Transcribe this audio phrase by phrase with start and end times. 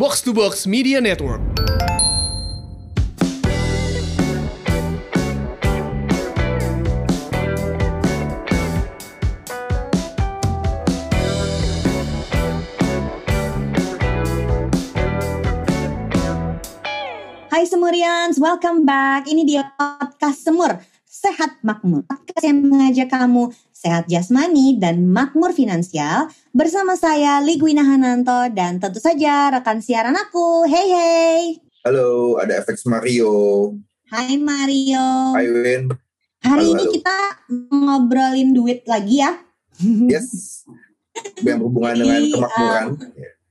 [0.00, 1.44] Box to Box Media Network.
[17.52, 19.28] Hai Semurians, welcome back.
[19.28, 22.08] Ini dia podcast Semur, Sehat Makmur.
[22.08, 29.00] Podcast yang mengajak kamu sehat jasmani dan makmur finansial bersama saya Ligwina Hananto dan tentu
[29.00, 30.68] saja rekan siaran aku.
[30.68, 31.40] Hey hey.
[31.88, 33.32] Halo, ada FX Mario.
[34.12, 35.32] Hai Mario.
[35.32, 35.96] Hai Win.
[36.44, 36.92] Hari Halo, ini halo.
[36.92, 37.18] kita
[37.72, 39.32] ngobrolin duit lagi ya.
[39.80, 40.60] Yes.
[41.40, 42.86] Yang berhubungan dengan Jadi, kemakmuran.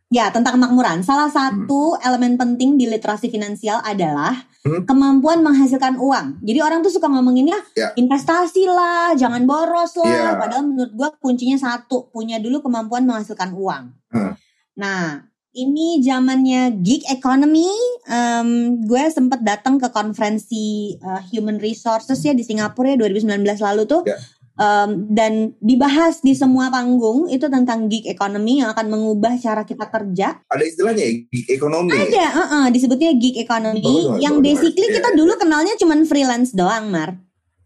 [0.10, 1.06] Ya, tentang kemakmuran.
[1.06, 4.84] Salah satu elemen penting di literasi finansial adalah Hmm.
[4.84, 6.44] kemampuan menghasilkan uang.
[6.44, 7.90] Jadi orang tuh suka ngomongin ya, Ya.
[7.96, 10.10] investasi lah, jangan boros lah.
[10.10, 10.30] Ya.
[10.36, 13.96] Padahal menurut gua kuncinya satu, punya dulu kemampuan menghasilkan uang.
[14.12, 14.34] Hmm.
[14.76, 15.24] Nah,
[15.56, 17.70] ini zamannya gig economy.
[18.10, 23.86] Em, gue sempet datang ke konferensi uh, Human Resources ya di Singapura ya 2019 lalu
[23.86, 24.02] tuh.
[24.10, 24.18] Ya.
[24.60, 29.88] Em, dan dibahas di semua panggung itu tentang gig economy yang akan mengubah cara kita
[29.88, 30.44] kerja.
[30.52, 31.96] Ada istilahnya ya, gig ekonomi.
[31.96, 34.48] Ada, uh-uh, disebutnya gig economy betul, yang betul.
[34.52, 37.16] basically Iya, kita dulu kenalnya cuman freelance doang, Mar.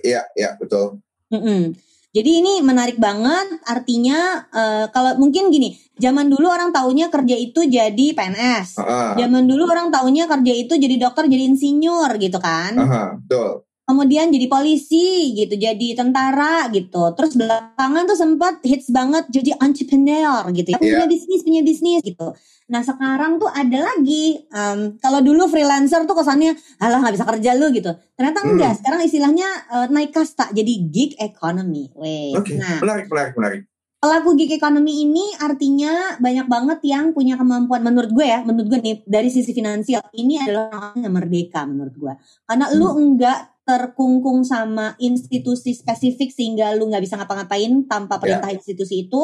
[0.05, 1.02] Iya, iya betul.
[1.33, 1.73] Mm-mm.
[2.13, 3.57] Jadi ini menarik banget.
[3.66, 8.78] Artinya eh, kalau mungkin gini, zaman dulu orang taunya kerja itu jadi PNS.
[8.78, 12.78] Aha, Zaman dulu orang taunya kerja itu jadi dokter, jadi insinyur gitu kan.
[12.78, 13.66] aha, betul.
[13.83, 17.11] Kemudian jadi polisi gitu, jadi tentara gitu.
[17.13, 20.79] Terus belakangan tuh sempat hits banget jadi entrepreneur gitu ya.
[20.79, 21.11] Punya Iya.
[21.11, 22.31] bisnis, punya bisnis gitu.
[22.71, 27.51] Nah sekarang tuh ada lagi, em, kalau dulu freelancer tuh kesannya, alah nggak bisa kerja
[27.53, 27.91] lu gitu.
[28.15, 28.49] Ternyata Hmm.
[28.55, 31.91] enggak, sekarang istilahnya eh, naik kasta jadi gig economy.
[31.93, 32.31] Weh.
[32.33, 33.61] Oke, Nah menarik, menarik, menarik.
[33.99, 38.79] pelaku gig economy ini artinya banyak banget yang punya kemampuan menurut gue ya, menurut gue
[38.79, 42.13] nih dari sisi finansial ini adalah orang yang merdeka menurut gue.
[42.43, 42.99] Karena lu Hmm.
[42.99, 49.24] enggak terkungkung sama institusi spesifik sehingga lu nggak bisa ngapa-ngapain tanpa perintah institusi itu.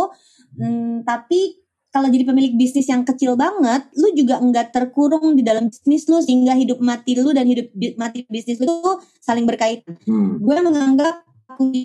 [0.55, 5.67] Hmm, tapi kalau jadi pemilik bisnis yang kecil banget, lu juga enggak terkurung di dalam
[5.73, 9.97] bisnis lu sehingga hidup mati lu dan hidup bi- mati bisnis lu tuh saling berkaitan
[10.05, 10.37] Hmm.
[10.37, 11.25] gue menganggap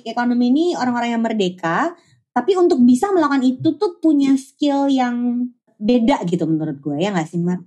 [0.05, 1.97] ekonomi ini orang-orang yang merdeka
[2.35, 5.49] tapi untuk bisa melakukan itu tuh punya skill yang
[5.81, 7.63] beda gitu menurut gue ya nggak sih Mar?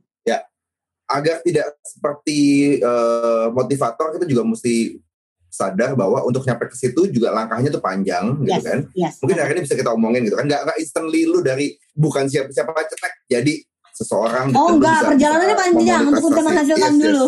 [1.08, 2.40] Agar tidak seperti
[2.78, 5.00] eh, motivator, kita juga mesti
[5.48, 8.80] sadar bahwa untuk nyampe ke situ juga langkahnya tuh panjang gitu Yes, kan.
[8.94, 9.14] yes.
[9.20, 10.46] Mungkin hari ini bisa kita omongin gitu kan.
[10.46, 13.54] Nggak, nggak instantly lu dari bukan siapa-siapa cetek jadi
[13.90, 14.52] seseorang.
[14.52, 16.46] Oh dan lu enggak, bisa- perjalanannya bisa panjang untuk memonetasi.
[16.46, 17.06] menghasilkan Yes, yes.
[17.08, 17.26] dulu.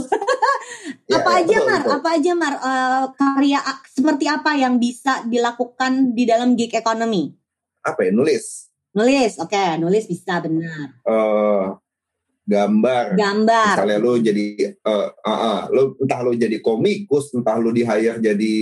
[1.09, 1.79] Ya, apa ya, aja betul, Mar?
[1.79, 1.93] betul.
[1.95, 2.53] Apa aja Mar?
[2.59, 7.33] Eh, karya seperti apa yang bisa dilakukan di dalam gig economy?
[7.81, 8.67] Apa ya nulis?
[8.91, 10.91] Nulis, oke, nulis bisa benar.
[10.99, 11.65] eh
[12.49, 13.05] gambar.
[13.13, 17.85] Gambar, Misalnya lu jadi eh uh, uh, lu entah lu jadi komikus, entah lu di
[17.85, 18.55] hire jadi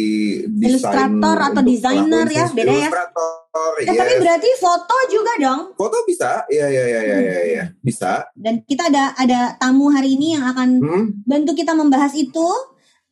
[0.52, 2.92] Ilustrator atau desainer ya, beda ya?
[2.92, 3.31] Ilustrator,
[3.78, 4.22] Eh, tapi yes.
[4.22, 5.62] berarti foto juga dong.
[5.74, 7.64] Foto bisa, iya iya iya iya iya, iya.
[7.81, 8.25] bisa.
[8.38, 11.06] Dan kita ada ada tamu hari ini yang akan Hmm?
[11.25, 12.46] bantu kita membahas itu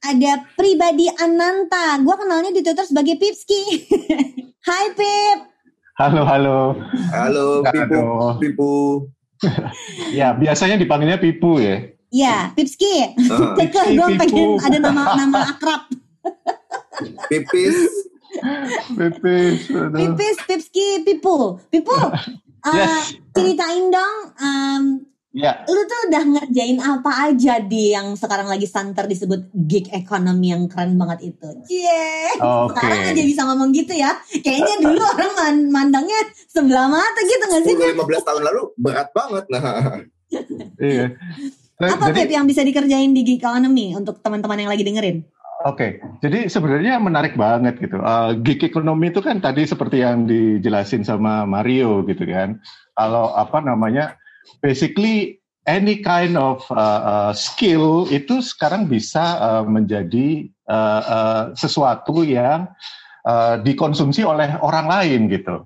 [0.05, 1.97] ada pribadi Ananta.
[2.05, 3.61] Gua kenalnya di Twitter sebagai Pipski.
[4.69, 5.39] Hai Pip.
[5.97, 6.75] Halo, halo.
[7.09, 8.01] Halo, Pipu.
[8.37, 8.73] Pipu.
[10.15, 11.91] Ya, biasanya dipanggilnya Pipu ya.
[12.13, 13.11] Ya, Pipski.
[13.27, 15.91] Ah, Kekeh gue pengen ada nama nama akrab.
[17.27, 17.75] pipis.
[18.95, 19.67] Pipis.
[19.67, 19.99] aduh.
[19.99, 21.59] Pipis, Pipski, Pipu.
[21.67, 21.91] Pipu.
[21.91, 22.15] uh,
[22.75, 23.13] Yes.
[23.35, 24.83] Ceritain dong, um,
[25.35, 30.55] Ya, lu tuh udah ngerjain apa aja di yang sekarang lagi santer disebut gig economy
[30.55, 31.47] yang keren banget itu.
[31.67, 32.39] Cie.
[32.39, 32.79] Oke.
[32.79, 34.15] Sekarang aja bisa ngomong gitu ya.
[34.31, 37.75] Kayaknya dulu orang man- mandangnya sebelah mata gitu gak sih?
[37.75, 39.43] 10-15 tahun lalu berat banget.
[39.51, 39.63] Nah,
[40.87, 41.05] iya.
[41.83, 45.19] Eh, Apa jadi, Pip yang bisa dikerjain di gig economy untuk teman-teman yang lagi dengerin?
[45.67, 47.99] Oke, jadi sebenarnya menarik banget gitu.
[47.99, 52.63] Uh, gig ekonomi itu kan tadi seperti yang dijelasin sama Mario gitu kan.
[52.95, 54.15] Kalau apa namanya,
[54.59, 62.21] basically any kind of uh, uh, skill itu sekarang bisa uh, menjadi uh, uh, sesuatu
[62.21, 62.69] yang
[63.25, 65.65] uh, dikonsumsi oleh orang lain gitu.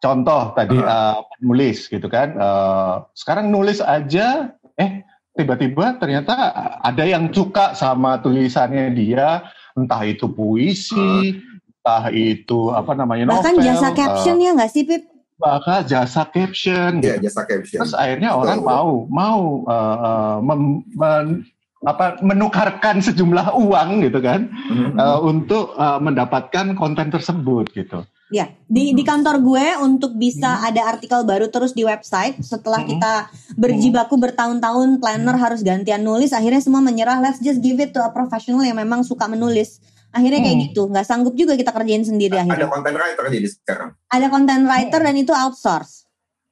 [0.00, 2.32] Contoh tadi uh, nulis gitu kan.
[2.38, 5.04] Uh, sekarang nulis aja, eh
[5.36, 6.32] tiba-tiba ternyata
[6.80, 9.44] ada yang suka sama tulisannya dia,
[9.76, 11.36] entah itu puisi,
[11.80, 15.04] entah itu apa namanya Bahkan novel, jasa eh, caption ya nggak sih Pip?
[15.40, 17.00] Bahkan jasa caption.
[17.00, 17.26] ya gitu.
[17.26, 17.80] jasa caption.
[17.82, 21.40] Terus akhirnya Betul, orang mau mau eh, eh, mem- men-
[21.80, 25.00] apa menukarkan sejumlah uang gitu kan Mhm.
[25.00, 28.04] eh, untuk eh, mendapatkan konten tersebut gitu.
[28.30, 33.26] Ya, di di kantor gue untuk bisa ada artikel baru terus di website setelah kita
[33.58, 38.06] berjibaku bertahun-tahun planner harus gantian nulis akhirnya semua menyerah let's just give it to a
[38.06, 39.82] professional yang memang suka menulis.
[40.10, 40.66] Akhirnya kayak Hmm.
[40.66, 42.68] gitu, nggak sanggup juga kita kerjain sendiri Ada akhirnya.
[42.68, 43.90] content writer jadi sekarang.
[44.06, 45.92] Ada content writer dan itu outsource.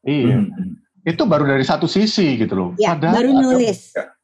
[0.01, 0.37] Iya.
[0.39, 0.79] Hmm.
[1.03, 2.71] Itu baru dari satu sisi gitu loh.
[2.77, 3.79] Ya, Padahal baru ada- nulis.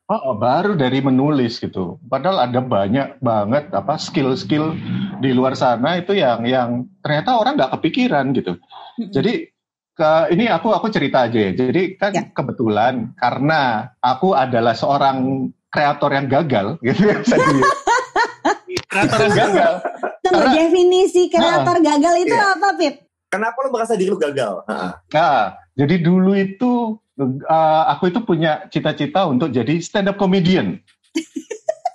[0.05, 1.97] Oh, oh, baru dari menulis gitu.
[2.05, 4.77] Padahal ada banyak banget apa skill-skill
[5.19, 6.69] di luar sana itu yang yang
[7.01, 8.61] ternyata orang nggak kepikiran gitu.
[9.01, 9.49] Jadi
[9.91, 11.57] ke ini aku aku cerita aja ya.
[11.57, 12.29] Jadi kan Ya.
[12.29, 13.61] kebetulan karena
[13.97, 17.17] aku adalah seorang kreator yang gagal gitu ya.
[18.95, 19.73] Kreator yang gagal.
[20.23, 22.55] Tunggu, Karena- definisi kreator gagal itu Iya.
[22.55, 22.95] apa, Pip?
[23.27, 24.63] Kenapa lu merasa diri lu gagal?
[24.65, 24.89] Ha-ha.
[25.11, 25.43] Nah,
[25.75, 30.79] jadi dulu itu uh, aku itu punya cita-cita untuk jadi stand up comedian.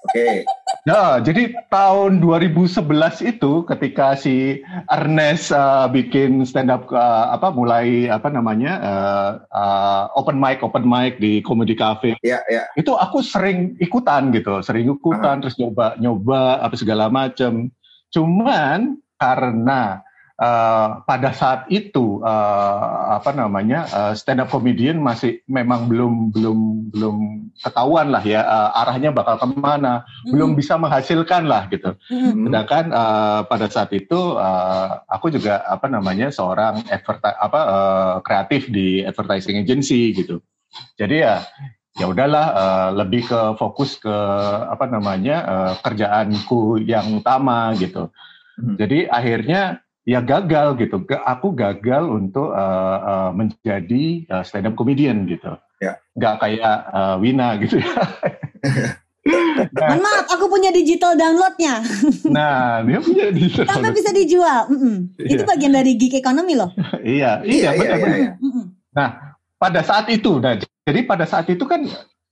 [0.03, 0.43] Oke.
[0.87, 2.79] Nah, jadi tahun 2011
[3.27, 10.03] itu ketika si Ernest uh, bikin stand up uh, apa mulai apa namanya uh, uh,
[10.15, 12.65] open mic open mic di comedy cafe Ya, ya.
[12.79, 17.67] itu aku sering ikutan gitu, sering ikutan terus nyoba nyoba apa segala macam.
[18.09, 20.01] Cuman karena
[20.39, 26.59] uh, pada saat itu uh, apa namanya uh, stand up comedian masih memang belum belum
[26.93, 27.15] belum
[27.59, 31.95] ketahuan lah ya uh, arahnya bakal ke mana, belum bisa menghasilkan lah gitu.
[32.07, 32.47] Hmm.
[32.47, 38.71] Sedangkan uh, pada saat itu uh, aku juga apa namanya seorang adverti apa uh, kreatif
[38.71, 40.39] di advertising agency gitu.
[40.95, 41.43] Jadi ya
[41.99, 44.15] ya udahlah uh, lebih ke fokus ke
[44.69, 48.07] apa namanya uh, kerjaanku yang utama gitu.
[48.55, 48.75] Hmm.
[48.79, 51.05] Jadi akhirnya ya gagal gitu.
[51.21, 55.53] Aku gagal untuk uh, uh, menjadi uh, stand up comedian gitu.
[55.77, 56.01] Ya.
[56.17, 57.93] Nggak kayak uh, Wina gitu ya.
[59.29, 61.85] Nah, Mohon maaf, aku punya digital downloadnya.
[62.33, 64.65] nah dia punya di Sampai bisa dijual.
[64.71, 65.13] Mm-mm.
[65.21, 65.49] Itu Iya.
[65.49, 66.73] bagian dari gig ekonomi loh.
[67.05, 68.17] iya, Iya, iya, iya, benar, iya, benar.
[68.17, 68.31] iya.
[68.41, 68.65] Mm-mm.
[69.59, 70.55] pada saat itu nah
[70.87, 71.83] jadi pada saat itu kan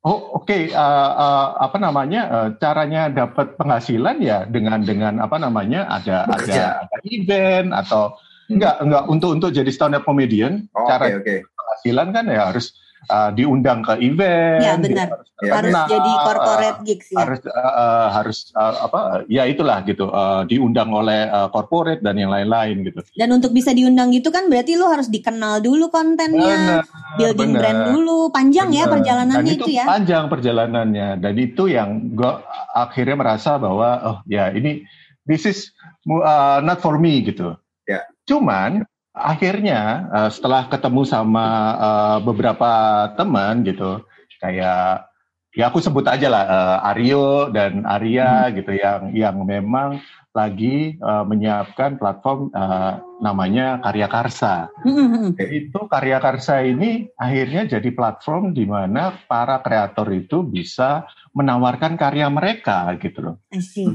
[0.07, 5.83] oh oke eh, eh, apa namanya eh, caranya dapat penghasilan ya dengan dengan apa namanya
[5.92, 6.88] ada Bekerja.
[6.88, 8.15] ada ada event atau
[8.48, 8.63] Hmm.
[8.63, 11.36] enggak enggak untuk untuk jadi stand up comedian Oh, cara Oke, oke.
[11.51, 12.71] penghasilan kan ya harus
[13.05, 15.07] eh, diundang ke event Ya, gitu, benar.
[15.09, 17.17] harus, Ya, Harus terkenal, jadi corporate gigs ya.
[17.21, 22.17] harus eh, eh, harus eh, apa ya itulah gitu eh, diundang oleh eh, corporate dan
[22.17, 26.81] yang lain-lain gitu Dan untuk bisa diundang gitu kan berarti lu harus dikenal dulu kontennya,
[27.15, 27.61] building benar.
[27.61, 28.94] brand dulu, panjang ya Benar.
[28.97, 29.85] perjalanannya dan itu, ya.
[29.85, 32.31] panjang perjalanannya dan itu yang gue
[32.73, 34.81] akhirnya merasa bahwa oh ya ini
[35.23, 35.69] this is
[36.09, 37.53] uh, not for me gitu
[37.85, 38.03] Ya.
[38.25, 38.83] cuman
[39.17, 41.45] akhirnya uh, setelah ketemu sama
[41.77, 42.69] uh, beberapa
[43.17, 44.05] teman gitu
[44.37, 45.09] kayak
[45.57, 49.97] ya aku sebut aja lah uh, Aryo dan Arya gitu yang yang memang
[50.37, 55.33] lagi uh, menyiapkan platform uh, namanya Karya Karsa Mm-mm.
[55.33, 62.29] itu Karya Karsa ini akhirnya jadi platform di mana para kreator itu bisa menawarkan karya
[62.29, 63.35] mereka gitu loh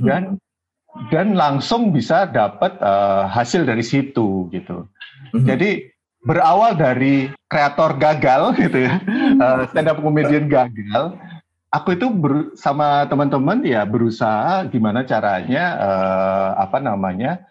[0.02, 0.42] dan
[1.08, 4.91] dan langsung bisa dapat eh, hasil dari situ gitu.
[5.32, 5.46] Mhm.
[5.48, 5.70] Jadi
[6.22, 9.00] berawal dari kreator gagal gitu ya,
[9.68, 11.18] stand up comedian gagal,
[11.72, 17.42] aku itu ber- sama teman-teman ya berusaha gimana caranya eh, apa namanya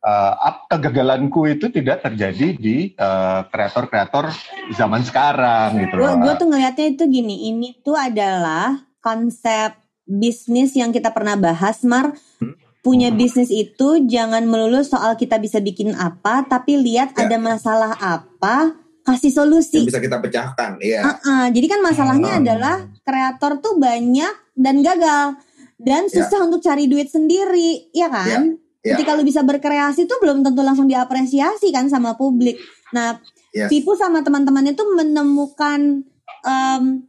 [0.00, 4.32] eh, ap- kegagalanku itu tidak terjadi di eh, kreator-kreator
[4.72, 9.76] zaman sekarang gitu Gue tuh ngelihatnya itu gini, ini tuh adalah konsep
[10.08, 12.16] bisnis yang kita pernah bahas, Mar.
[12.40, 12.56] Hmm.
[12.78, 13.18] Punya Hmm.
[13.18, 17.26] bisnis itu jangan melulu soal kita bisa bikin apa, tapi lihat Ya.
[17.26, 19.82] ada masalah apa, kasih solusi.
[19.82, 21.00] Yang bisa kita pecahkan, iya.
[21.02, 22.42] Ah-ah, jadi kan masalahnya Hmm.
[22.46, 25.36] adalah kreator tuh banyak dan gagal
[25.76, 26.12] dan Ya.
[26.12, 28.56] susah untuk cari duit sendiri, ya kan?
[28.80, 28.94] Ya.
[28.94, 32.56] Ketika lu bisa berkreasi tuh belum tentu langsung diapresiasi kan sama publik.
[32.94, 33.18] Nah,
[33.48, 33.72] Yes.
[33.72, 36.04] Pipu sama teman-temannya tuh menemukan
[36.44, 37.08] em, men-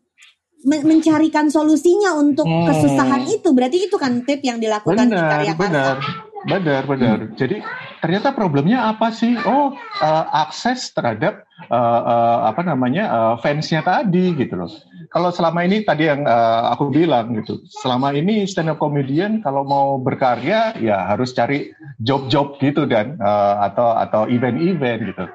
[0.66, 2.68] mencarikan solusinya untuk Hmm.
[2.68, 3.50] kesusahan itu.
[3.56, 5.96] Berarti itu kan tip yang dilakukan di benar, karya benar,
[6.44, 7.18] benar, benar.
[7.40, 7.64] Jadi
[8.00, 9.36] ternyata problemnya apa sih?
[9.48, 14.72] Oh, eh, akses terhadap eh, eh, apa namanya eh, fansnya tadi gitu loh.
[15.10, 19.64] Kalau selama ini tadi yang eh, aku bilang gitu, selama ini stand up comedian kalau
[19.64, 21.72] mau berkarya ya harus cari
[22.04, 25.26] job-job gitu dan eh, atau atau event-event gitu.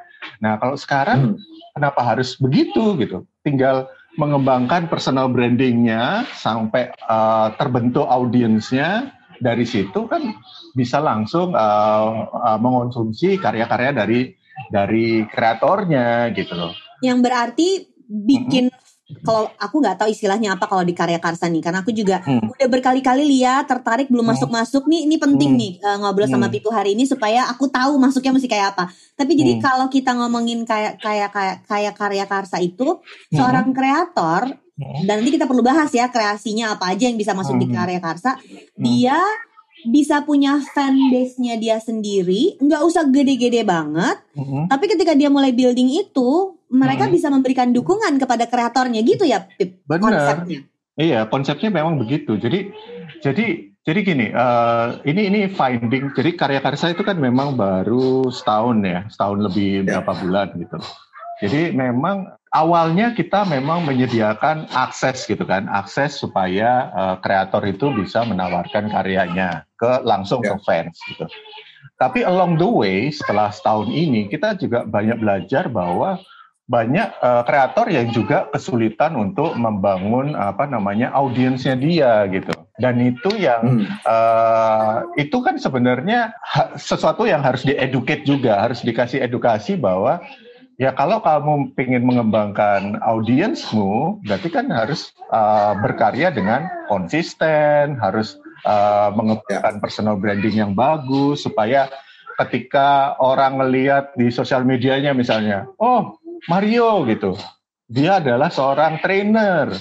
[0.45, 1.41] Nah kalau sekarang Hmm.
[1.73, 3.25] kenapa harus begitu gitu?
[3.41, 9.11] Tinggal mengembangkan personal brandingnya sampai uh, terbentuk audiensnya
[9.43, 10.23] dari situ kan
[10.75, 14.21] bisa langsung uh, uh, mengonsumsi karya-karya dari
[14.71, 16.73] dari kreatornya gitu loh.
[17.03, 17.69] Yang berarti
[18.07, 18.71] bikin
[19.21, 22.49] kalau aku nggak tahu istilahnya apa kalau di karya karsa nih karena aku juga Hmm.
[22.49, 24.33] udah berkali-kali lihat tertarik belum Hmm.
[24.33, 25.61] masuk-masuk nih ini penting Hmm.
[25.61, 26.55] nih eh, ngobrol sama Hmm.
[26.57, 29.63] Pitu hari ini supaya aku tahu masuknya mesti kayak apa tapi jadi Hmm.
[29.63, 33.37] kalau kita ngomongin kayak kayak kayak kayak karya karsa itu Hmm.
[33.37, 35.03] seorang kreator Hmm.
[35.05, 37.77] dan nanti kita perlu bahas ya kreasinya apa aja yang bisa masuk di Hmm.
[37.77, 38.41] karya karsa
[38.75, 39.21] dia
[39.85, 44.65] bisa punya fan base-nya dia sendiri nggak usah gede-gede banget Hmm.
[44.65, 47.15] tapi ketika dia mulai building itu, mereka Hmm.
[47.15, 49.87] bisa memberikan dukungan kepada kreatornya gitu ya, Pip.
[49.87, 50.03] Benar.
[50.03, 50.61] Konsepnya.
[50.95, 52.35] Iya, konsepnya memang begitu.
[52.35, 52.71] Jadi,
[53.19, 53.47] jadi,
[53.83, 54.27] jadi gini.
[54.31, 56.11] eh, ini ini finding.
[56.13, 60.03] Jadi karya karsa itu kan memang baru setahun ya, setahun lebih Ya.
[60.03, 60.79] berapa bulan gitu.
[61.43, 68.23] Jadi memang awalnya kita memang menyediakan akses gitu kan, akses supaya eh, kreator itu bisa
[68.23, 70.55] menawarkan karyanya ke langsung Ya.
[70.55, 71.27] ke fans gitu.
[71.95, 76.23] Tapi along the way setelah setahun ini kita juga banyak belajar bahwa
[76.65, 82.57] banyak eh, kreator yang juga kesulitan untuk membangun apa namanya audiensnya dia gitu.
[82.81, 83.87] Dan itu yang Hmm.
[83.87, 84.97] eh,
[85.29, 90.25] itu kan sebenarnya ha- sesuatu yang harus dieducate juga, harus dikasih edukasi bahwa
[90.81, 99.09] ya kalau kamu ingin mengembangkan audiensmu, berarti kan harus eh, berkarya dengan konsisten, harus eh,
[99.13, 101.93] mengembangkan personal branding yang bagus supaya
[102.41, 106.19] ketika orang ngelihat di sosial medianya misalnya, oh
[106.49, 107.37] Mario gitu,
[107.89, 109.73] dia adalah seorang trainer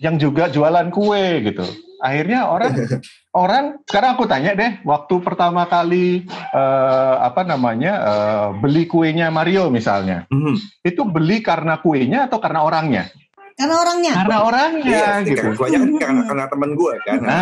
[0.00, 1.64] yang juga jualan kue gitu.
[2.04, 2.72] Akhirnya orang
[3.44, 9.70] orang sekarang aku tanya deh, waktu pertama kali eh, apa namanya eh, beli kuenya Mario
[9.70, 10.58] misalnya, Hmm.
[10.84, 13.08] itu beli karena kuenya atau karena orangnya?
[13.54, 14.12] Karena orangnya.
[14.18, 15.38] Karena orangnya Iya, gitu.
[15.38, 15.52] kan.
[15.54, 17.38] Kebanyakan karena, karena temen gue kan, karena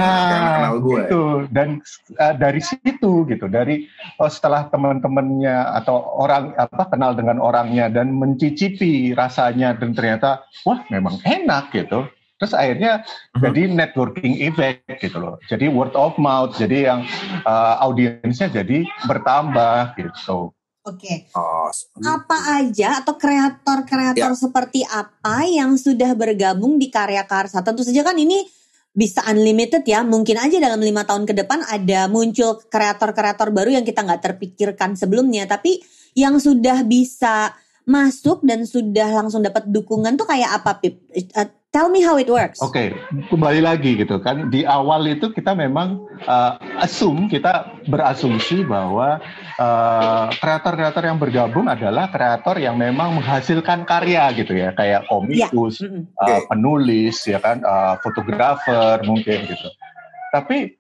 [0.53, 0.93] kenal gue.
[1.01, 1.23] gitu.
[1.49, 1.69] Dan
[2.21, 3.89] uh, dari situ gitu, dari
[4.21, 10.85] oh, setelah teman-temannya atau orang apa kenal dengan orangnya dan mencicipi rasanya dan ternyata wah
[10.93, 12.05] memang enak gitu.
[12.37, 13.41] Terus akhirnya Mhm.
[13.41, 15.39] jadi networking event gitu loh.
[15.47, 16.53] Jadi word of mouth.
[16.59, 17.07] Jadi yang
[17.47, 20.51] uh, audiensnya jadi bertambah gitu.
[20.83, 21.31] Oke.
[21.39, 21.71] Oh,
[22.03, 24.35] Apa aja atau kreator-kreator Ya.
[24.35, 27.63] seperti apa yang sudah bergabung di karya karsa?
[27.63, 28.43] Tentu saja kan ini
[28.91, 30.03] bisa unlimited ya.
[30.03, 34.99] Mungkin aja dalam lima tahun ke depan ada muncul kreator-kreator baru yang kita nggak terpikirkan
[34.99, 35.47] sebelumnya.
[35.47, 35.79] Tapi
[36.19, 37.55] yang sudah bisa
[37.87, 40.99] masuk dan sudah langsung dapat dukungan tuh kayak apa, Pip?
[41.73, 42.61] Uh, tell me how it works.
[42.61, 42.93] Oke,
[43.33, 44.53] kembali lagi gitu kan.
[44.53, 49.17] Di awal itu kita memang uh, assume, kita berasumsi bahwa
[49.57, 56.13] uh, kreator-kreator yang bergabung adalah kreator yang memang menghasilkan karya gitu ya, kayak komikus, Mm-mm.
[56.21, 56.53] uh, Oke.
[56.53, 59.69] penulis, ya kan, uh, fotografer mungkin gitu.
[60.33, 60.77] Tapi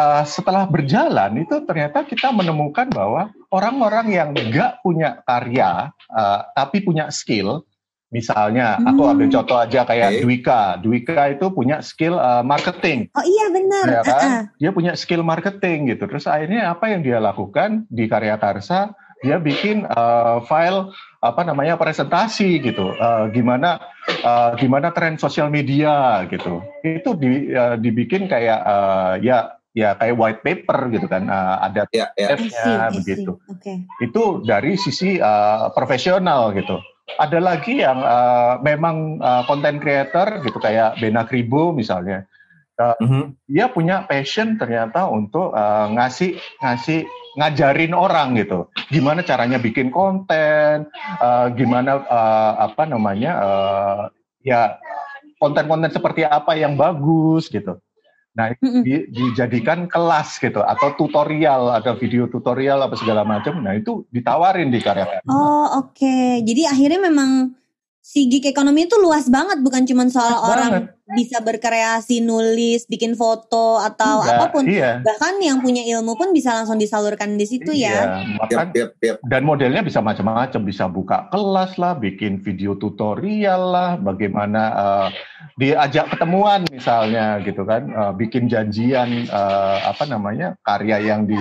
[0.00, 6.80] uh, setelah berjalan itu ternyata kita menemukan bahwa orang-orang yang nggak punya karya uh, tapi
[6.80, 7.68] punya skill,
[8.08, 9.12] misalnya aku Hmm.
[9.16, 10.20] ambil contoh aja kayak Oke.
[10.22, 13.84] Dwika, Dwika itu punya skill uh, marketing, Oh iya benar.
[13.84, 14.20] ya kan?
[14.20, 14.42] Ah, ah.
[14.56, 16.06] Dia punya skill marketing gitu.
[16.06, 18.94] Terus akhirnya apa yang dia lakukan di karya karsa?
[19.24, 20.92] Dia bikin uh, file
[21.24, 22.92] apa namanya presentasi gitu.
[22.94, 23.80] Uh, gimana
[24.22, 26.60] uh, gimana tren sosial media gitu.
[26.84, 31.26] Itu di, uh, dibikin kayak uh, ya ya kayak white paper gitu kan.
[31.26, 32.36] Uh, ada ya, ya.
[32.36, 32.96] PDF-nya I see.
[33.00, 33.32] begitu.
[33.48, 33.72] Oke.
[34.04, 36.76] Itu dari sisi uh, profesional gitu.
[37.06, 42.26] Ada lagi yang uh, memang uh, content creator gitu kayak Bena Kribo misalnya.
[42.76, 43.32] Mhm.
[43.48, 47.08] dia punya passion ternyata untuk uh, ngasih ngasih
[47.40, 48.68] ngajarin orang gitu.
[48.92, 50.84] Gimana caranya bikin konten
[51.24, 54.00] uh, gimana uh, apa namanya uh,
[54.44, 54.76] ya
[55.40, 57.80] konten-konten seperti apa yang bagus gitu
[58.36, 63.72] nah itu di- dijadikan kelas gitu atau tutorial ada video tutorial apa segala macam nah
[63.72, 67.56] itu ditawarin di karya Oh oke, jadi akhirnya memang
[68.06, 70.84] si gig ekonomi itu luas banget, bukan cuma soal Luas orang banget.
[71.14, 74.62] Bisa berkreasi, nulis, bikin foto atau Enggak, apa pun.
[74.66, 78.26] iya Bahkan yang punya ilmu pun bisa langsung disalurkan di situ ya.
[78.26, 79.16] Iya, bahkan yap, yap.
[79.22, 85.08] dan modelnya bisa macam-macam bisa buka kelas lah bikin video tutorial lah bagaimana eh,
[85.62, 91.38] diajak ketemuan misalnya gitu kan eh, bikin janjian eh, apa namanya karya yang di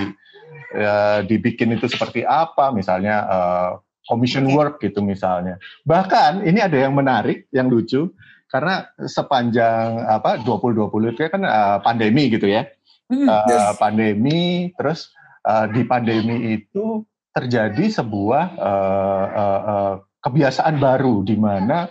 [0.77, 3.71] eh, dibikin itu seperti apa misalnya eh,
[4.05, 4.53] commission Oke.
[4.53, 8.13] work gitu misalnya bahkan ini ada yang menarik yang lucu
[8.49, 12.65] karena sepanjang apa 2020 itu kan eh, pandemi gitu ya.
[13.05, 13.77] Uh, Yes.
[13.77, 15.13] pandemi terus
[15.45, 17.05] uh, di pandemi itu
[17.37, 19.93] terjadi sebuah uh, uh, uh,
[20.25, 21.85] kebiasaan baru di mana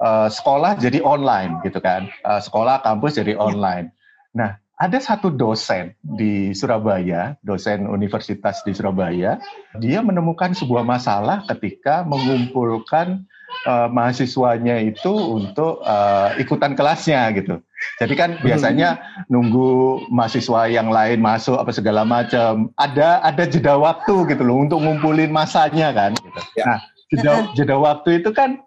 [0.00, 2.08] uh, sekolah jadi online gitu kan.
[2.24, 3.92] Uh, sekolah kampus jadi online.
[4.32, 9.36] Nah ada satu dosen di Surabaya dosen universitas di Surabaya
[9.76, 13.28] dia menemukan sebuah masalah ketika mengumpulkan
[13.66, 17.60] uh, mahasiswanya itu untuk uh, ikutan kelasnya gitu.
[18.00, 18.44] Jadi kan Hmm.
[18.46, 18.88] biasanya
[19.28, 22.72] nunggu mahasiswa yang lain masuk apa segala macam.
[22.80, 26.16] Ada ada jeda waktu gitu loh untuk ngumpulin masanya kan.
[26.16, 26.40] Gitu.
[26.56, 26.64] Ya.
[26.64, 26.78] Nah
[27.12, 28.62] jeda jeda waktu itu kan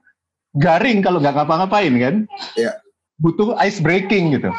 [0.59, 2.15] garing kalau nggak ngapa-ngapain kan.
[2.53, 2.77] Ya.
[3.19, 4.53] Butuh ice breaking gitu.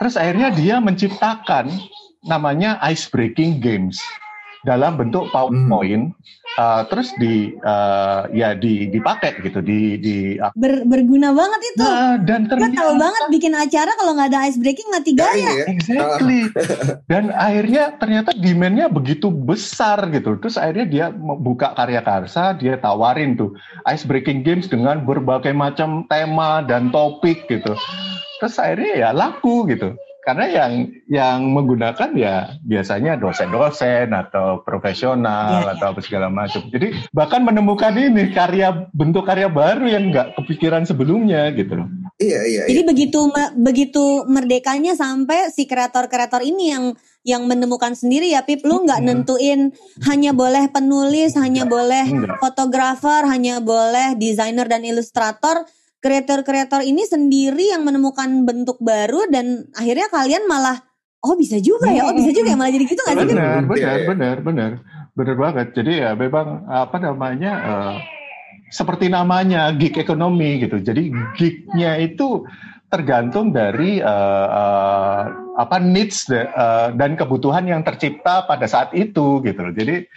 [0.00, 1.68] Terus akhirnya dia menciptakan
[2.26, 3.98] namanya ice breaking games
[4.62, 6.14] dalam bentuk PowerPoint.
[6.58, 10.16] Uh, terus di uh, ya di dipakai gitu di di
[10.56, 11.84] Ber- berguna banget itu.
[11.84, 15.60] Nah, dan tahu ternyata banget bikin acara kalau nggak ada ice breaking mati Garing gaya.
[15.62, 15.66] ya.
[15.68, 16.40] Exactly.
[17.10, 20.36] Dan akhirnya ternyata demand-nya begitu besar gitu.
[20.40, 23.52] Terus akhirnya dia buka karya karsa, dia tawarin tuh
[23.88, 27.76] ice breaking games dengan berbagai macam tema dan topik gitu.
[28.40, 29.94] Terus akhirnya ya laku gitu.
[30.22, 30.72] Karena yang
[31.10, 36.62] yang menggunakan ya biasanya dosen-dosen atau profesional Iya, atau apa segala macam.
[36.70, 41.90] Jadi bahkan menemukan ini karya bentuk karya baru yang nggak kepikiran sebelumnya gitu loh.
[42.22, 42.62] Iya iya.
[42.64, 42.70] iya.
[42.70, 43.18] Jadi begitu
[43.58, 46.84] begitu merdekanya sampai si kreator-kreator ini yang
[47.26, 49.26] yang menemukan sendiri ya Pip lu nggak Hmm.
[49.26, 49.60] nentuin
[50.06, 52.38] hanya boleh penulis, hanya boleh Enggak.
[52.38, 55.66] fotografer, hanya boleh desainer dan ilustrator.
[56.02, 60.82] Kreator-kreator ini sendiri yang menemukan bentuk baru dan akhirnya kalian malah
[61.22, 63.26] oh bisa juga ya, oh bisa juga ya malah jadi gitu nggak sih?
[63.30, 64.70] Benar Iya, benar benar benar.
[65.14, 65.66] Benar banget.
[65.78, 67.94] Jadi ya memang apa namanya eh,
[68.74, 70.82] seperti namanya gig ekonomi gitu.
[70.82, 72.42] Jadi gignya itu
[72.90, 75.20] tergantung dari eh, eh,
[75.54, 79.70] apa needs de- eh, dan kebutuhan yang tercipta pada saat itu gitu loh.
[79.70, 80.08] Jadi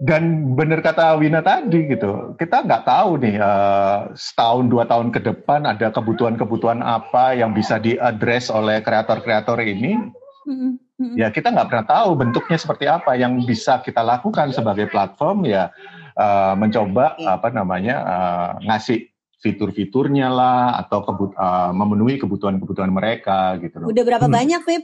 [0.00, 5.20] dan benar kata Wina tadi gitu kita nggak tahu nih eh, setahun dua tahun ke
[5.20, 10.00] depan ada kebutuhan-kebutuhan apa yang bisa diadres oleh kreator-kreator ini
[10.48, 10.80] mm-mm.
[11.20, 15.68] ya kita nggak pernah tahu bentuknya seperti apa yang bisa kita lakukan sebagai platform ya
[16.16, 19.04] eh, mencoba apa namanya eh, ngasih
[19.40, 23.88] fitur-fiturnya lah atau kebut- eh, memenuhi kebutuhan-kebutuhan mereka gitu loh.
[23.92, 24.36] Udah berapa Hmm.
[24.36, 24.82] banyak Pip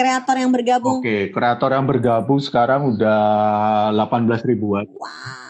[0.00, 1.04] kreator yang bergabung?
[1.04, 3.20] Oke, kreator yang bergabung sekarang udah
[3.92, 4.88] 18 ribuan.
[4.96, 5.49] Wow.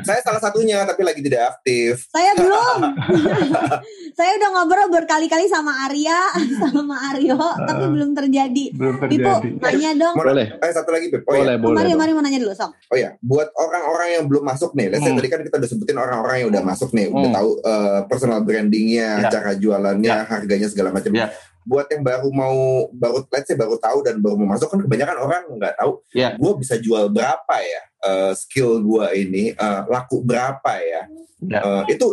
[0.00, 2.06] Saya salah satunya tapi lagi tidak aktif.
[2.08, 2.80] Saya belum.
[4.18, 6.18] saya udah ngobrol berkali-kali sama Arya,
[6.58, 8.64] sama Aryo, tapi belum terjadi.
[8.72, 9.48] Belum terjadi.
[9.58, 10.14] nanya dong.
[10.14, 11.22] Mau- Boleh, Eh satu lagi Beb.
[11.22, 11.58] Oh boleh, ya.
[11.58, 11.76] boleh.
[11.78, 12.70] Mari, mari mau nanya dulu, sok.
[12.88, 15.18] Oh ya, buat orang-orang yang belum masuk nih, let's say Hmm.
[15.18, 17.36] tadi kan kita udah sebutin orang-orang yang udah masuk nih, udah Hmm.
[17.36, 19.30] tahu eh, personal brandingnya, Ya.
[19.30, 20.24] cara jualannya, Ya.
[20.24, 21.10] harganya segala macam.
[21.10, 21.30] Ya.
[21.62, 22.56] Buat yang baru mau,
[22.90, 26.32] baru let's say baru tahu dan baru mau masuk kan kebanyakan orang nggak tahu, Ya.
[26.32, 31.02] gue bisa jual berapa ya, eh, skill gue ini eh, laku berapa ya.
[31.44, 32.08] Eh, itu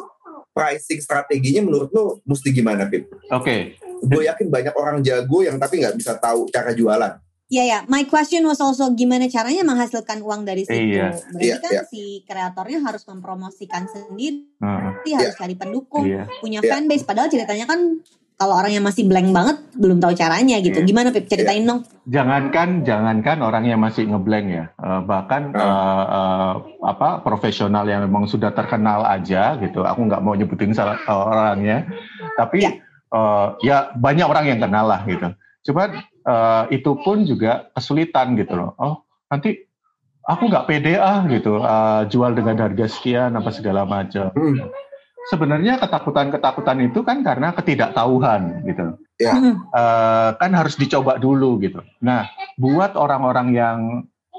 [0.51, 3.11] pricing strateginya menurut lo mesti gimana Pip?
[3.31, 7.15] Oke, Gue yakin banyak orang jago yang tapi nggak bisa tahu cara jualan.
[7.45, 10.97] Iya ya, my question was also gimana caranya menghasilkan uang dari situ.
[10.97, 11.13] Iya.
[11.29, 11.83] Berarti Iya, kan iya.
[11.85, 16.25] si kreatornya harus mempromosikan sendiri, Heeh, harus cari pendukung, iya.
[16.41, 17.05] punya fanbase.
[17.05, 18.01] Padahal ceritanya kan
[18.35, 20.83] kalau orang yang masih blank banget belum tahu caranya gitu.
[20.83, 20.87] Iya.
[20.87, 21.87] Gimana Pip ceritain dong?
[22.05, 25.63] Jangankan jangankan orang yang masih ngeblank ya, eh, bahkan Ah.
[25.63, 29.87] eh, eh, apa profesional yang memang sudah terkenal aja gitu.
[29.87, 31.87] Aku nggak mau nyebutin salah orangnya,
[32.35, 32.71] tapi Ya.
[33.09, 35.31] eh, ya banyak orang yang kenal lah gitu.
[35.71, 35.95] Cuman
[36.25, 38.75] eh, itu pun juga kesulitan gitu loh.
[38.75, 38.95] Oh
[39.31, 39.63] nanti
[40.25, 44.29] aku nggak pede ah gitu eh, jual dengan harga sekian apa segala macam.
[44.35, 44.67] Hmm.
[45.31, 49.31] Sebenarnya ketakutan-ketakutan itu kan karena ketidaktahuan gitu Ya.
[49.71, 51.79] Eh, kan harus dicoba dulu gitu.
[52.03, 52.27] Nah,
[52.59, 53.79] buat orang-orang yang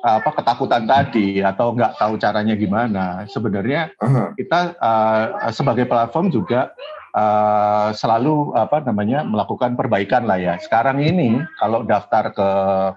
[0.05, 4.37] apa ketakutan tadi atau nggak tahu caranya gimana, sebenarnya Aha.
[4.37, 6.77] kita eh, sebagai platform juga
[7.17, 10.55] eh, selalu apa namanya melakukan perbaikan lah ya.
[10.61, 12.49] Sekarang ini kalau daftar ke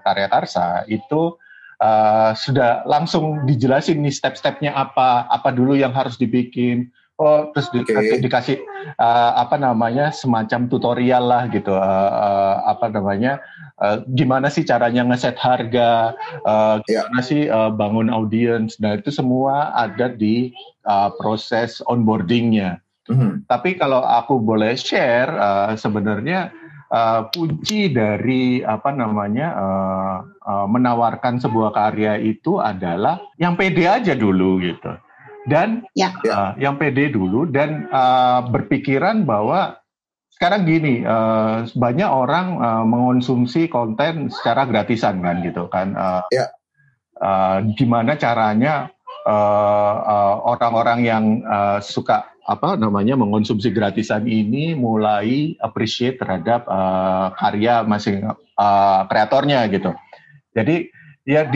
[0.04, 1.40] Karya Karsa itu
[1.80, 6.92] eh, sudah langsung dijelasin nih step-stepnya apa, apa dulu yang harus dibikin.
[7.20, 8.16] Oh, terus di- Oke.
[8.24, 8.56] dikasih
[8.96, 11.76] eh, apa namanya semacam tutorial lah gitu.
[11.76, 13.44] eh, eh, apa namanya
[13.76, 16.16] eh, gimana sih caranya ngeset harga,
[16.88, 17.04] Ya.
[17.04, 18.80] gimana sih eh, bangun audience.
[18.80, 20.48] Nah itu semua ada di
[20.88, 22.80] uh, proses onboardingnya.
[23.12, 23.44] Mhm.
[23.44, 26.54] Tapi kalau aku boleh share, uh, sebenarnya
[26.88, 34.14] uh, kunci dari apa namanya uh, uh, menawarkan sebuah karya itu adalah yang pede aja
[34.14, 34.94] dulu gitu,
[35.48, 36.12] dan Ya.
[36.28, 39.80] uh, yang pede dulu dan uh, berpikiran bahwa
[40.36, 45.92] sekarang gini uh, banyak orang uh, mengonsumsi konten secara gratisan kan gitu kan.
[45.96, 46.48] Uh, Ya.
[47.20, 48.88] uh, gimana caranya
[49.28, 57.30] uh, uh, orang-orang yang uh, suka apa namanya mengonsumsi gratisan ini mulai appreciate terhadap uh,
[57.38, 59.94] karya masing uh, kreatornya gitu.
[60.56, 60.90] Jadi
[61.22, 61.46] ya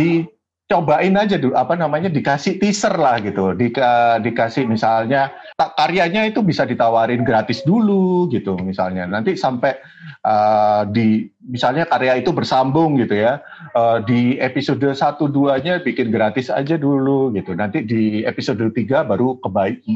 [0.74, 3.54] cobain aja dulu apa namanya dikasih teaser lah gitu.
[3.54, 9.06] Dika, dikasih misalnya tak karyanya itu bisa ditawarin gratis dulu gitu misalnya.
[9.06, 9.78] Nanti sampai
[10.26, 13.38] uh, di misalnya karya itu bersambung gitu ya
[13.78, 17.54] uh, di episode satu duanya bikin gratis aja dulu gitu.
[17.54, 19.87] Nanti di episode tiga baru kebaik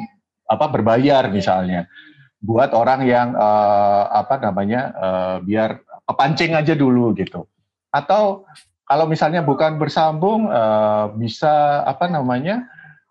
[0.46, 1.90] apa berbayar misalnya.
[2.38, 7.50] Buat orang yang uh, apa namanya uh, biar kepancing aja dulu gitu.
[7.90, 8.46] Atau
[8.88, 12.64] kalau misalnya bukan bersambung uh, bisa apa namanya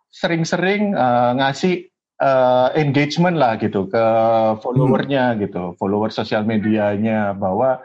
[0.10, 1.86] sering-sering uh, ngasih
[2.18, 4.06] uh, engagement lah gitu ke
[4.66, 5.40] followernya hmm.
[5.46, 7.78] gitu follower sosial medianya bahwa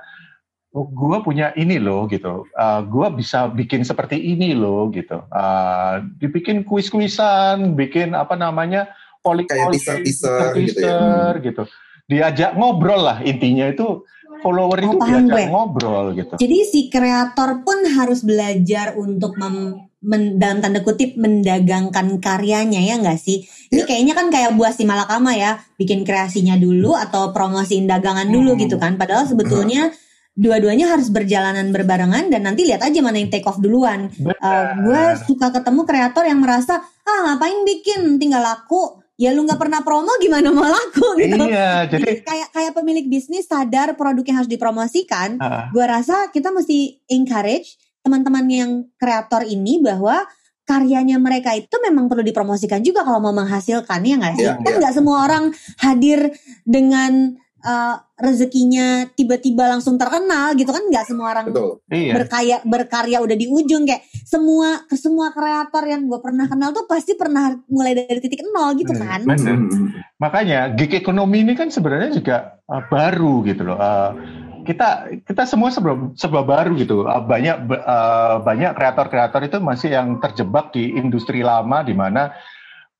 [0.72, 6.00] oh, gue punya ini loh gitu uh, gue bisa bikin seperti ini loh gitu uh,
[6.16, 8.88] dibikin kuis-kuisan bikin apa namanya
[9.20, 10.96] polik kayak teaser-teaser gitu, ya.
[10.96, 11.44] Hmm.
[11.44, 11.62] gitu
[12.08, 14.02] diajak ngobrol lah intinya itu
[14.42, 15.44] follower oh, itu diajak gue.
[15.48, 16.34] ngobrol gitu.
[16.36, 22.98] Jadi si kreator pun harus belajar untuk mem, men, dalam tanda kutip mendagangkan karyanya ya
[22.98, 23.46] nggak sih?
[23.70, 23.86] Ini yeah.
[23.86, 28.60] kayaknya kan kayak buah si malakama ya, bikin kreasinya dulu atau promosiin dagangan dulu hmm.
[28.68, 28.98] gitu kan.
[28.98, 29.94] Padahal sebetulnya
[30.32, 34.08] dua-duanya harus berjalanan berbarengan dan nanti lihat aja mana yang take off duluan.
[34.18, 39.60] Uh, gue suka ketemu kreator yang merasa ah ngapain bikin tinggal laku ya lu nggak
[39.60, 41.44] pernah promo gimana mau laku gitu.
[41.46, 45.36] Iya, jadi, kayak kayak pemilik bisnis sadar produk yang harus dipromosikan.
[45.38, 45.68] Uh.
[45.70, 50.26] Gue rasa kita mesti encourage teman-teman yang kreator ini bahwa
[50.62, 54.46] karyanya mereka itu memang perlu dipromosikan juga kalau mau menghasilkan ya nggak sih?
[54.46, 54.78] Yeah, kan iya.
[54.80, 54.98] nggak yeah.
[55.02, 55.44] semua orang
[55.82, 56.20] hadir
[56.64, 61.82] dengan uh, rezekinya tiba-tiba langsung terkenal gitu kan nggak semua orang Betul.
[61.90, 62.12] Iya.
[62.14, 66.86] berkaya berkarya udah di ujung kayak semua ke semua kreator yang gue pernah kenal tuh
[66.86, 69.58] pasti pernah mulai dari titik nol gitu hmm, kan bener.
[70.22, 72.36] makanya gig ekonomi ini kan sebenarnya juga
[72.70, 74.14] uh, baru gitu loh uh,
[74.62, 80.22] kita kita semua sebelum sebab baru gitu uh, banyak uh, banyak kreator-kreator itu masih yang
[80.22, 82.30] terjebak di industri lama di mana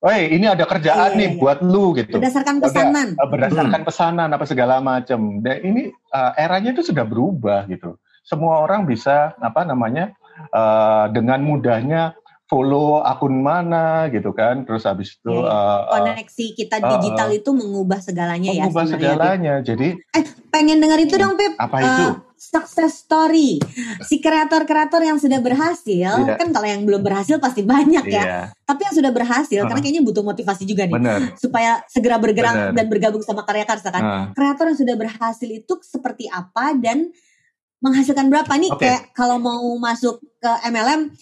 [0.03, 1.39] Woi, ini ada kerjaan iya, nih iya.
[1.39, 2.19] buat lu gitu.
[2.19, 3.15] Berdasarkan pesanan.
[3.15, 3.87] Udah, berdasarkan hmm.
[3.87, 5.39] pesanan apa segala macam.
[5.39, 7.95] Dan ini uh, eranya itu sudah berubah gitu.
[8.27, 10.11] Semua orang bisa apa namanya
[10.51, 12.19] uh, dengan mudahnya
[12.51, 14.67] follow akun mana gitu kan.
[14.67, 18.63] Terus habis itu uh, koneksi kita digital uh, itu mengubah segalanya mengubah ya.
[18.67, 19.53] Mengubah segalanya.
[19.63, 21.55] Jadi eh pengen dengar itu dong Pip.
[21.55, 22.05] Apa itu?
[22.43, 23.55] Success story.
[24.03, 26.35] Si kreator-kreator yang sudah berhasil, yeah.
[26.35, 28.23] kan kalau yang belum berhasil pasti banyak ya.
[28.23, 28.43] Yeah.
[28.67, 29.67] Tapi yang sudah berhasil, uh.
[29.71, 31.19] karena kayaknya butuh motivasi juga nih, Bener.
[31.39, 32.75] supaya segera bergerak Bener.
[32.75, 34.03] dan bergabung sama karya karsa kan.
[34.03, 34.25] Uh.
[34.35, 37.15] Kreator yang sudah berhasil itu seperti apa dan
[37.79, 38.71] menghasilkan berapa nih?
[38.75, 38.91] Okay.
[38.91, 41.15] Kayak kalau mau masuk ke MLM,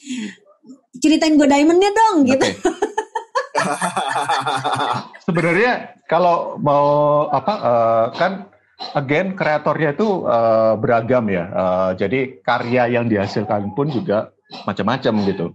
[0.98, 2.34] ceritain gue diamondnya dong, okay.
[2.34, 2.48] gitu.
[5.26, 8.51] Sebenarnya kalau mau apa uh, kan
[8.94, 11.46] again kreatornya itu uh, beragam ya.
[11.52, 14.34] Uh, jadi karya yang dihasilkan pun juga
[14.68, 15.46] macam-macam gitu.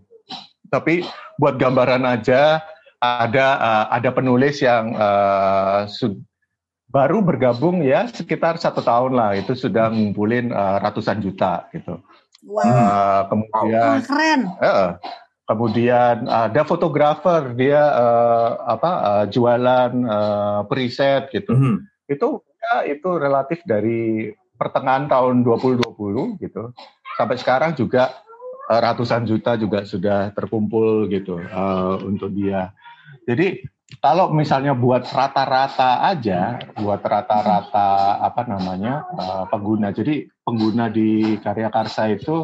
[0.71, 1.07] Tapi
[1.39, 2.65] buat gambaran aja
[2.99, 5.85] ada uh, ada penulis yang uh,
[6.89, 12.01] baru bergabung ya sekitar satu tahun lah itu sudah ngumpulin uh, ratusan juta gitu.
[12.47, 12.63] Wow.
[12.63, 14.41] Uh, kemudian oh, keren.
[14.63, 14.89] Uh,
[15.47, 21.53] kemudian ada fotografer dia uh, apa uh, jualan uh, preset gitu.
[21.53, 21.77] Mm -hmm.
[22.07, 22.47] Itu
[22.89, 26.73] itu relatif dari pertengahan tahun 2020 gitu
[27.17, 28.13] sampai sekarang juga
[28.69, 32.73] uh, ratusan juta juga sudah terkumpul gitu uh, untuk dia.
[33.27, 33.65] Jadi
[34.03, 39.95] kalau misalnya buat rata-rata aja, buat rata-rata apa namanya uh, pengguna.
[39.95, 42.43] Jadi pengguna di Karya Karsa itu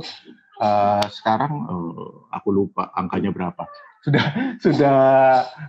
[0.63, 3.67] uh, sekarang uh, aku lupa angkanya berapa
[4.03, 4.25] sudah
[4.59, 4.99] sudah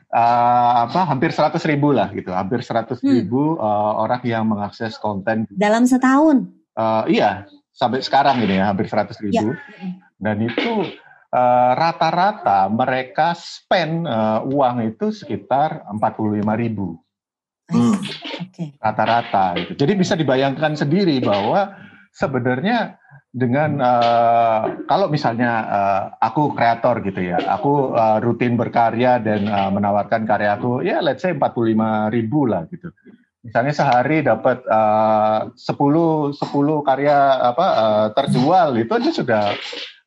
[0.10, 2.34] uh, apa hampir 100 ribu lah gitu.
[2.34, 3.06] Hampir 100 hmm.
[3.06, 5.46] ribu uh, orang yang mengakses konten.
[5.54, 6.50] Dalam setahun?
[6.74, 9.54] Uh, iya sampai sekarang ini ya hampir 100 ribu.
[9.54, 9.58] Ya.
[10.24, 10.88] dan itu
[11.74, 16.98] rata-rata uh, mereka spend uh, uang itu sekitar 45 ribu.
[17.64, 17.96] Hmm.
[18.78, 19.74] rata-rata gitu.
[19.74, 21.74] Jadi bisa dibayangkan sendiri bahwa
[22.12, 23.02] sebenarnya
[23.34, 29.74] dengan uh, kalau misalnya uh, aku kreator gitu ya, aku uh, rutin berkarya dan uh,
[29.74, 32.94] menawarkan karyaku ya let's say 45 ribu lah gitu.
[33.42, 39.44] Misalnya sehari dapat uh, 10 10 karya apa uh, terjual itu aja sudah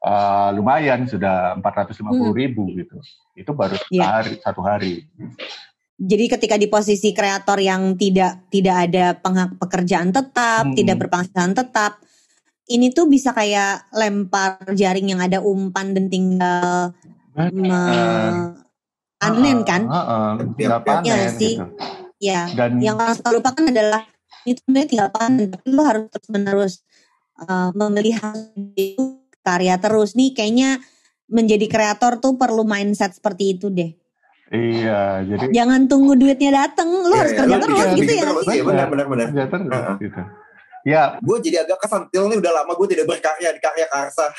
[0.06, 2.30] uh, lumayan sudah 450 hmm.
[2.30, 3.02] ribu gitu.
[3.34, 4.22] Itu baru ya.
[4.22, 5.02] hari satu hari.
[5.98, 9.18] Jadi ketika di posisi kreator yang tidak tidak ada
[9.58, 10.76] pekerjaan tetap, hmm.
[10.78, 12.05] tidak berpenghasilan tetap,
[12.66, 16.90] ini tuh bisa kayak lempar jaring yang ada umpan dan tinggal
[19.16, 19.82] panen kan?
[19.86, 21.54] Uh, uh, tinggal panen ya, sih.
[21.58, 21.66] Gitu.
[22.18, 22.50] Ya.
[22.50, 24.02] Dan yang harus lupakan adalah
[24.46, 26.74] itu sebenarnya tinggal panen, tapi lo harus terus menerus
[27.46, 28.34] uh, memelihara
[29.46, 30.34] karya terus nih.
[30.34, 30.82] Kayaknya
[31.30, 33.94] menjadi kreator tuh perlu mindset seperti itu deh.
[34.46, 38.12] Iya, jadi Jangan tunggu duitnya dateng, lu Iya, harus iya, kerja lu terus bikin gitu
[38.14, 38.22] ya.
[38.22, 38.44] terus.
[38.46, 39.26] Iya, benar, benar, benar.
[39.34, 39.66] kerja terus,
[39.98, 40.22] gitu.
[40.86, 44.30] Ya, Gue jadi agak kesentil nih udah lama gue tidak berkarya di karya karsa.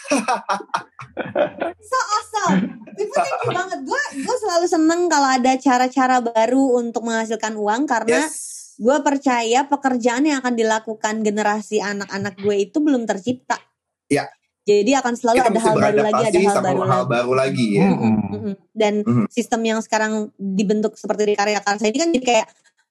[1.78, 2.58] So awesome.
[2.94, 3.80] Itu thank you banget.
[3.84, 8.74] Gue gue selalu seneng kalau ada cara-cara baru untuk menghasilkan uang karena Yes.
[8.78, 13.60] gue percaya pekerjaan yang akan dilakukan generasi anak-anak gue itu belum tercipta.
[14.08, 14.32] Iya.
[14.64, 17.08] Jadi akan selalu Kita ada hal baru lagi, ada hal sama baru hal lagi.
[17.10, 17.88] baru lagi ya.
[17.88, 18.16] mm-mm.
[18.30, 18.54] Mm-mm.
[18.72, 19.26] Dan Mhm.
[19.28, 22.48] sistem yang sekarang dibentuk seperti di karya karsa ini kan jadi kayak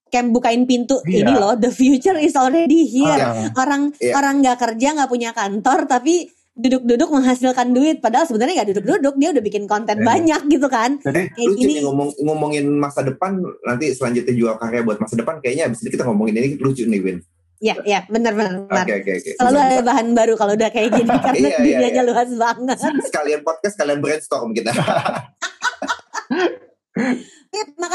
[0.07, 1.21] kayak bukain pintu Iya.
[1.21, 3.17] ini loh the future is already here.
[3.17, 4.13] Ah, Orang Iya.
[4.15, 9.29] orang nggak kerja nggak punya kantor tapi duduk-duduk menghasilkan duit padahal sebenarnya nggak duduk-duduk dia
[9.31, 10.05] udah bikin konten Iya.
[10.05, 10.97] banyak gitu kan.
[10.99, 15.15] jadi Kayak Lucu gini nih ngomong, ngomongin masa depan nanti selanjutnya jual karya buat masa
[15.15, 17.19] depan kayaknya abis ini kita ngomongin ini lucu nih Win.
[17.57, 18.63] Ya, ya, benar-benar.
[18.63, 18.87] Oke benar.
[18.95, 19.31] oke oke.
[19.33, 22.03] Selalu ada bahan baru kalau udah kayak gini karena Iya, iya, dunianya iya.
[22.05, 22.77] luas banget.
[23.03, 24.71] Sekalian podcast, sekalian brainstorm kita.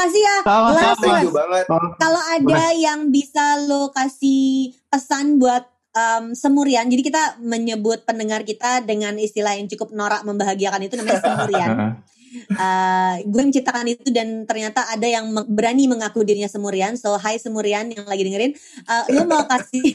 [0.02, 0.36] Pip, makasih ya.
[0.42, 0.74] Sama-sama.
[0.74, 1.24] Last Thank words.
[1.24, 1.64] you banget.
[1.98, 8.82] Kalau ada yang bisa lo kasih pesan buat um, semurian, jadi kita menyebut pendengar kita
[8.82, 11.70] dengan istilah yang cukup norak membahagiakan itu namanya semurian.
[11.70, 11.94] heeh.
[12.32, 16.96] Uh, gue menciptakan itu dan ternyata ada yang berani mengaku dirinya semurian.
[16.96, 18.56] So, hai semurian yang lagi dengerin,
[18.88, 19.92] uh, lo mau kasih,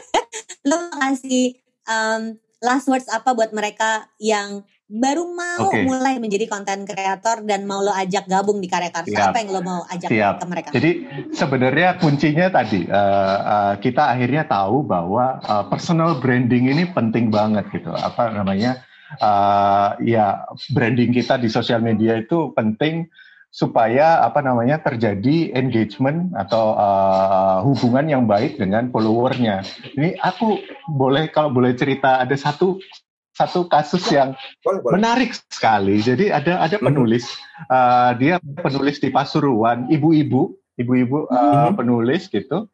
[0.70, 1.58] lo mau kasih
[1.90, 5.88] um, last words apa buat mereka yang baru mau Oke.
[5.88, 9.30] mulai menjadi konten kreator dan mau lo ajak gabung di karya karsa Siap.
[9.32, 10.34] apa yang lo mau ajak Siap.
[10.36, 10.68] ke mereka?
[10.74, 10.90] Jadi
[11.32, 17.68] sebenarnya kuncinya tadi eh, eh, kita akhirnya tahu bahwa eh, personal branding ini penting banget
[17.72, 17.92] gitu.
[17.92, 18.84] Apa namanya?
[19.12, 23.08] eh, ya branding kita di sosial media itu penting
[23.52, 29.64] supaya apa namanya terjadi engagement atau eh, hubungan yang baik dengan followernya.
[29.96, 30.56] Ini aku
[30.88, 32.80] boleh kalau boleh cerita ada satu
[33.32, 34.92] satu kasus yang Boleh, boleh.
[35.00, 35.98] menarik sekali.
[36.04, 36.84] Jadi ada ada Mhm.
[36.84, 37.24] penulis,
[37.72, 41.80] uh, dia penulis di Pasuruan, ibu-ibu, ibu-ibu uh, Mhm.
[41.80, 42.68] penulis gitu.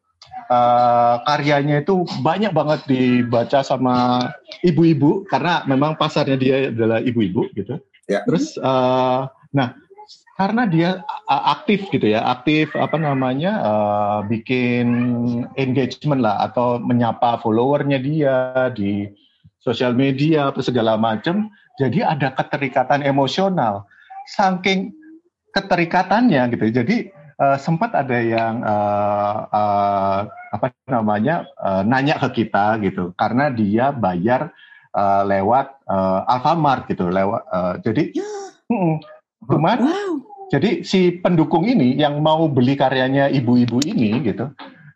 [0.48, 4.28] Uh, karyanya itu banyak banget dibaca sama
[4.64, 7.78] ibu-ibu karena memang pasarnya dia adalah ibu-ibu gitu.
[8.08, 8.24] Ya.
[8.24, 9.76] Terus, uh, nah
[10.40, 10.90] karena dia
[11.28, 14.86] aktif gitu ya, aktif apa namanya uh, bikin
[15.58, 18.34] engagement lah atau menyapa followernya dia
[18.72, 19.04] di
[19.68, 23.84] sosial media apa segala macam jadi ada keterikatan emosional.
[24.32, 24.96] Saking
[25.52, 26.64] keterikatannya gitu.
[26.82, 30.20] Jadi eh, sempat ada yang eh, eh,
[30.56, 33.12] apa namanya eh, nanya ke kita gitu.
[33.14, 34.50] Karena dia bayar
[34.96, 38.02] eh, lewat eh, Alfamart gitu lewat eh, jadi
[39.48, 40.12] cuman Wow.
[40.52, 44.50] jadi si pendukung ini yang mau beli karyanya ibu-ibu ini gitu,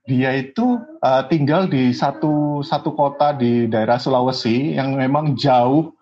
[0.05, 5.93] dia itu uh, tinggal di satu satu kota di daerah Sulawesi yang memang jauh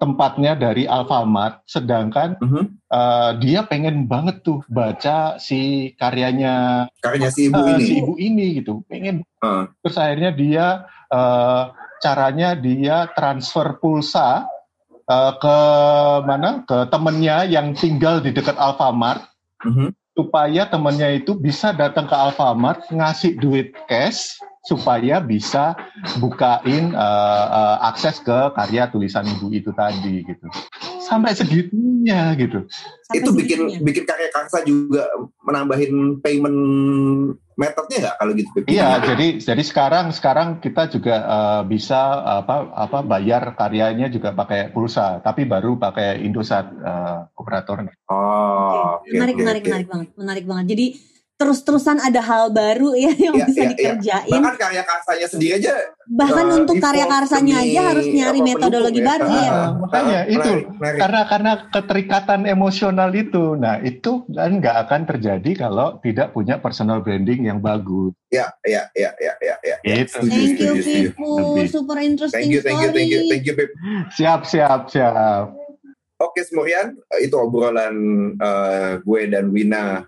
[0.00, 2.64] tempatnya dari Alfamart, sedangkan Mhm.
[2.88, 7.84] uh, dia pengen banget tuh baca si karyanya Karyanya si ibu uh, ini.
[7.84, 9.20] si ibu ini gitu, pengen.
[9.44, 9.64] Heeh.
[9.84, 10.66] Terus akhirnya dia
[11.12, 14.48] uh, caranya dia transfer pulsa
[15.04, 15.56] uh, ke
[16.24, 16.64] mana?
[16.64, 19.20] Ke temennya yang tinggal di dekat Alfamart
[19.68, 19.92] Mhm.
[20.16, 25.72] supaya temennya itu bisa datang ke Alfamart ngasih duit cash supaya bisa
[26.20, 30.46] bukain uh, uh, akses ke karya tulisan ibu itu tadi gitu
[31.00, 32.68] sampai segitunya gitu
[33.08, 33.78] Sampai itu bikin segitunya.
[33.80, 35.08] bikin karya karsa juga
[35.42, 36.60] menambahin payment
[37.56, 41.98] metodnya nggak kalau gitu iya jadi jadi sekarang sekarang kita juga uh, bisa
[42.44, 49.06] apa apa bayar karyanya juga pakai pulsa tapi baru pakai Indosat uh, operatornya Oh, oke,
[49.12, 49.68] menarik, oke, menarik, oke.
[49.70, 50.66] menarik banget, menarik banget.
[50.74, 50.86] Jadi
[51.40, 53.72] terus-terusan ada hal baru ya yang Iya, bisa iya, iya.
[53.72, 54.28] dikerjain.
[54.36, 55.72] Bahkan karya karsanya sendiri aja
[56.04, 59.48] Bahkan eh, untuk karya karsanya demi aja harus nyari metodologi pendukung baru ya.
[59.48, 60.52] ah, Makanya ah, itu.
[60.52, 60.98] menarik, menarik.
[61.00, 67.00] karena karena keterikatan emosional itu nah itu kan nggak akan terjadi kalau tidak punya personal
[67.00, 69.76] branding yang bagus Ya, ya, ya, ya, ya, ya.
[70.06, 71.10] Setuju, Thank you.
[71.10, 71.58] Pipu.
[71.66, 73.70] Super interesting Thank you, thank you, thank you, thank you, Pip.
[74.12, 75.56] siap siap siap
[76.20, 77.96] Oke, Semurian, itu obrolan
[78.36, 80.04] eh, gue dan Wina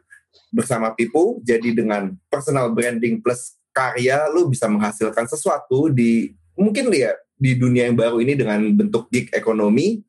[0.53, 1.40] bersama Pipu.
[1.42, 7.88] Jadi dengan personal branding plus karya, lu bisa menghasilkan sesuatu di mungkin ya di dunia
[7.88, 10.05] yang baru ini dengan bentuk gig ekonomi.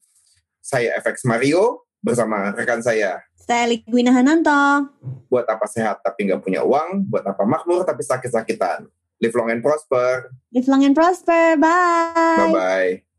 [0.63, 3.23] Saya FX Mario bersama rekan saya.
[3.35, 4.91] Saya Ligwina Hananto.
[5.27, 8.87] Buat apa sehat tapi nggak punya uang, buat apa makmur tapi sakit-sakitan.
[9.23, 10.31] Live long and prosper.
[10.51, 11.55] Live long and prosper.
[11.55, 12.51] Bye.
[12.51, 13.12] Bye-bye.